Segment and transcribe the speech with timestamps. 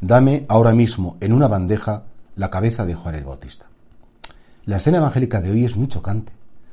[0.00, 2.04] dame ahora mismo en una bandeja
[2.36, 3.66] la cabeza de Juan el Bautista.
[4.64, 6.32] La escena evangélica de hoy es muy chocante,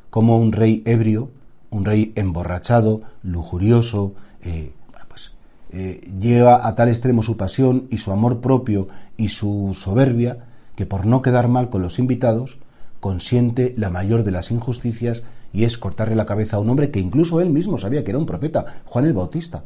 [0.09, 1.31] como un rey ebrio,
[1.71, 4.73] un rey emborrachado, lujurioso, eh,
[5.07, 5.31] pues,
[5.71, 10.37] eh, lleva a tal extremo su pasión y su amor propio y su soberbia,
[10.75, 12.57] que por no quedar mal con los invitados,
[12.99, 15.23] consiente la mayor de las injusticias
[15.53, 18.19] y es cortarle la cabeza a un hombre que incluso él mismo sabía que era
[18.19, 19.63] un profeta, Juan el Bautista.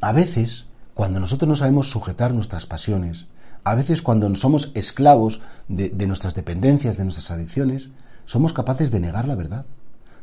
[0.00, 0.67] A veces,
[0.98, 3.28] cuando nosotros no sabemos sujetar nuestras pasiones,
[3.62, 7.90] a veces cuando somos esclavos de, nuestras dependencias, de nuestras adicciones,
[8.24, 9.64] somos capaces de negar la verdad.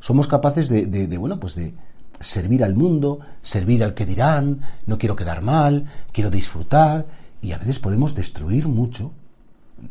[0.02, 1.74] Somos capaces de, de, bueno, pues de
[2.20, 7.06] servir al mundo, servir al que dirán, no quiero quedar mal, quiero disfrutar,
[7.42, 9.14] y a veces podemos destruir mucho.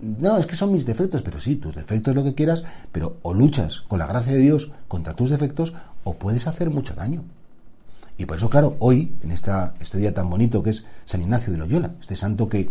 [0.02, 2.62] No, es que son mis defectos, pero sí, tus defectos lo que quieras,
[2.93, 5.73] pero o luchas con la gracia de Dios contra tus defectos
[6.05, 7.24] o puedes hacer mucho daño.
[8.16, 11.52] Y por eso, claro, hoy, en esta, este día tan bonito que es San Ignacio
[11.52, 12.71] de Loyola, este santo que,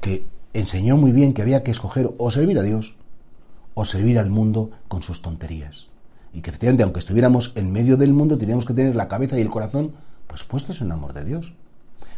[0.00, 2.94] que enseñó muy bien que había que escoger o servir a Dios
[3.74, 5.88] o servir al mundo con sus tonterías.
[6.32, 9.42] Y que efectivamente, aunque estuviéramos en medio del mundo, teníamos que tener la cabeza y
[9.42, 9.92] el corazón
[10.26, 11.52] pues puestos en el amor de Dios.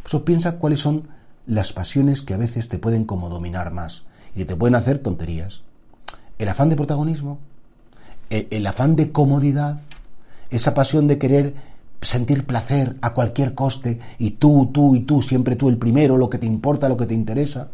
[0.02, 1.08] Por eso piensa cuáles son
[1.46, 5.62] las pasiones que a veces te pueden como dominar más y te pueden hacer tonterías.
[6.38, 7.38] El afán de protagonismo,
[8.30, 9.80] el afán de comodidad,
[10.50, 11.54] esa pasión de querer
[12.00, 16.30] sentir placer a cualquier coste y tú, tú y tú, siempre tú el primero, lo
[16.30, 17.68] que te importa, lo que te interesa.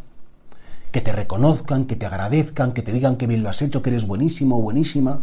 [0.90, 3.90] Que te reconozcan, que te agradezcan, que te digan que bien lo has hecho, que
[3.90, 5.20] eres buenísimo o buenísima.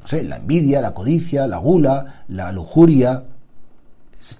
[0.00, 3.24] No sé, la envidia, la codicia, la gula, la lujuria.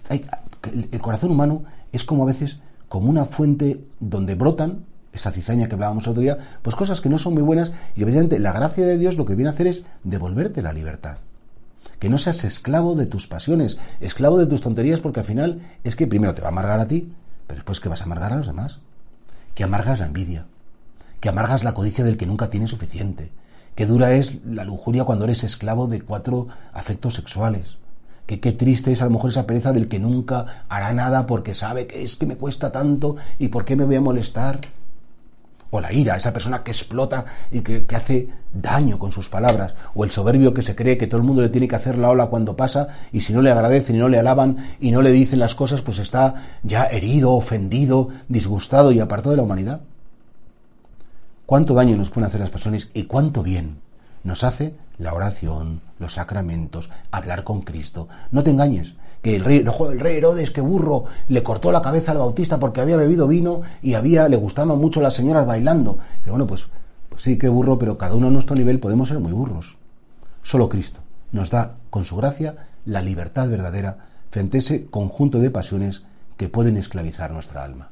[0.08, 5.74] El corazón humano es como a veces como una fuente donde brotan esa cizaña que
[5.74, 8.96] hablábamos otro día, pues cosas que no son muy buenas y evidentemente la gracia de
[8.96, 11.18] Dios lo que viene a hacer es devolverte la libertad
[12.02, 15.94] que no seas esclavo de tus pasiones, esclavo de tus tonterías, porque al final es
[15.94, 17.12] que primero te va a amargar a ti,
[17.46, 18.80] pero después que vas a amargar a los demás.
[19.54, 20.46] Que amargas la envidia,
[21.20, 23.30] que amargas la codicia del que nunca tiene suficiente,
[23.76, 27.76] que dura es la lujuria cuando eres esclavo de cuatro afectos sexuales,
[28.26, 31.54] que qué triste es a lo mejor esa pereza del que nunca hará nada porque
[31.54, 34.58] sabe que es que me cuesta tanto y por qué me voy a molestar
[35.74, 40.04] o la ira, esa persona que explota y que, hace daño con sus palabras, o
[40.04, 42.26] el soberbio que se cree que todo el mundo le tiene que hacer la ola
[42.26, 45.40] cuando pasa y si no le agradecen y no le alaban y no le dicen
[45.40, 49.80] las cosas, pues está ya herido, ofendido, disgustado y apartado de la humanidad.
[51.46, 53.78] ¿Cuánto daño nos pueden hacer las personas y cuánto bien
[54.24, 58.08] nos hace la oración, los sacramentos, hablar con Cristo?
[58.30, 62.12] No te engañes, que el rey, el rey Herodes, que burro, le cortó la cabeza
[62.12, 65.98] al bautista porque había bebido vino y había, le gustaban mucho las señoras bailando.
[66.26, 66.66] Bueno, pues,
[67.08, 69.76] pues sí, qué burro, pero cada uno a nuestro nivel podemos ser muy burros.
[70.42, 71.00] Solo Cristo
[71.30, 73.98] nos da, con su gracia, la libertad verdadera
[74.30, 76.02] frente a ese conjunto de pasiones
[76.36, 77.90] que pueden esclavizar nuestra alma.